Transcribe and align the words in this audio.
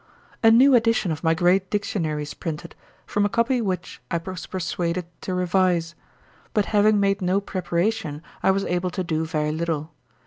'A 0.41 0.49
new 0.49 0.73
edition 0.73 1.11
of 1.11 1.23
my 1.23 1.35
great 1.35 1.69
Dictionary 1.69 2.23
is 2.23 2.33
printed, 2.33 2.73
from 3.05 3.23
a 3.23 3.29
copy 3.29 3.61
which 3.61 4.01
I 4.09 4.17
was 4.25 4.47
persuaded 4.47 5.05
to 5.21 5.35
revise; 5.35 5.93
but 6.55 6.65
having 6.73 6.99
made 6.99 7.21
no 7.21 7.39
preparation, 7.39 8.23
I 8.41 8.49
was 8.49 8.65
able 8.65 8.89
to 8.89 9.03
do 9.03 9.25
very 9.25 9.51
little. 9.51 9.91